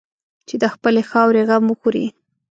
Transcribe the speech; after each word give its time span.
چې 0.47 0.55
د 0.61 0.63
خپلې 0.73 1.01
خاورې 1.09 1.41
غم 1.47 1.63
وخوري. 1.69 2.07